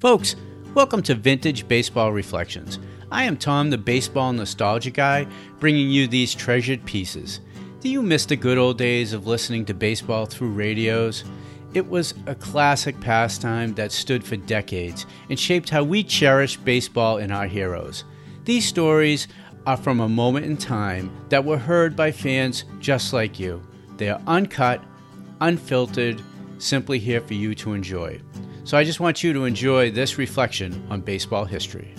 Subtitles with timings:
[0.00, 0.34] Folks,
[0.72, 2.78] welcome to Vintage Baseball Reflections.
[3.12, 5.26] I am Tom, the baseball nostalgia guy,
[5.58, 7.40] bringing you these treasured pieces.
[7.80, 11.24] Do you miss the good old days of listening to baseball through radios?
[11.74, 17.18] It was a classic pastime that stood for decades and shaped how we cherish baseball
[17.18, 18.04] and our heroes.
[18.46, 19.28] These stories
[19.66, 23.62] are from a moment in time that were heard by fans just like you.
[23.98, 24.82] They are uncut,
[25.42, 26.22] unfiltered,
[26.56, 28.18] simply here for you to enjoy.
[28.70, 31.92] So I just want you to enjoy this reflection on baseball history.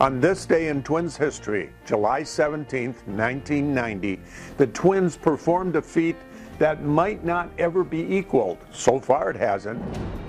[0.00, 4.20] On this day in Twins history, July 17, 1990,
[4.58, 6.14] the Twins performed a feat
[6.60, 8.58] that might not ever be equaled.
[8.70, 9.82] So far, it hasn't.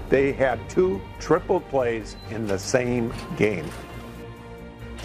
[0.10, 3.70] They had two triple plays in the same game.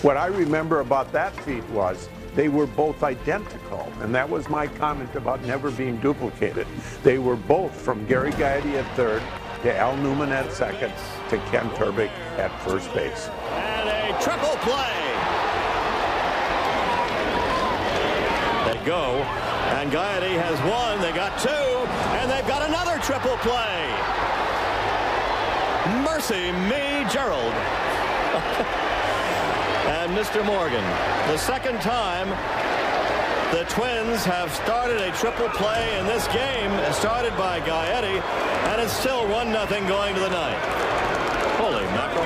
[0.01, 4.67] What I remember about that feat was they were both identical, and that was my
[4.67, 6.67] comment about never being duplicated.
[7.03, 9.23] They were both from Gary Gaetti at third
[9.63, 10.93] to Al Newman at second
[11.29, 13.29] to Kent Hrbek at first base.
[13.29, 14.97] And a triple play.
[18.65, 19.21] They go,
[19.77, 21.01] and Gaetti has one.
[21.03, 21.49] They got two,
[22.17, 23.93] and they've got another triple play.
[26.05, 27.53] Mercy me, Gerald.
[29.93, 30.45] and Mr.
[30.45, 30.85] Morgan,
[31.29, 32.29] the second time
[33.53, 38.23] the Twins have started a triple play in this game, started by Gaetti,
[38.71, 40.65] and it's still 1-0 going to the ninth.
[41.57, 42.25] Holy mackerel.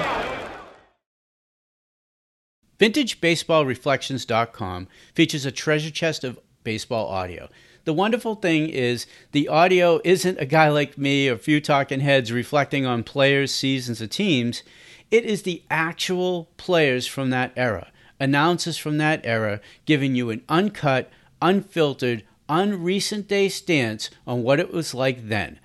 [2.78, 7.48] VintageBaseballReflections.com features a treasure chest of baseball audio.
[7.84, 12.00] The wonderful thing is the audio isn't a guy like me or a few talking
[12.00, 14.62] heads reflecting on players, seasons, or teams.
[15.11, 20.43] It is the actual players from that era, announcers from that era, giving you an
[20.48, 21.11] uncut,
[21.43, 25.59] unfiltered, unrecent day stance on what it was like then.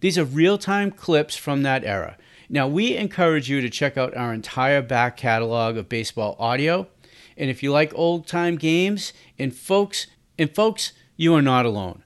[0.00, 2.16] These are real time clips from that era.
[2.48, 6.88] Now, we encourage you to check out our entire back catalog of baseball audio.
[7.36, 12.02] And if you like old time games, and folks, and folks, you are not alone.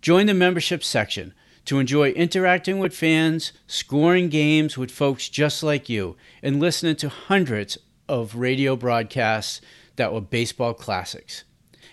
[0.00, 1.34] Join the membership section
[1.66, 7.08] to enjoy interacting with fans, scoring games with folks just like you, and listening to
[7.08, 7.76] hundreds
[8.08, 9.60] of radio broadcasts
[9.96, 11.44] that were baseball classics.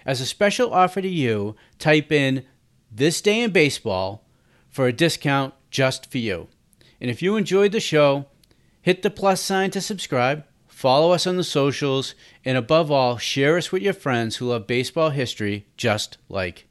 [0.05, 2.45] As a special offer to you, type in
[2.91, 4.25] This Day in Baseball
[4.69, 6.47] for a discount just for you.
[6.99, 8.25] And if you enjoyed the show,
[8.81, 13.57] hit the plus sign to subscribe, follow us on the socials, and above all, share
[13.57, 16.67] us with your friends who love baseball history just like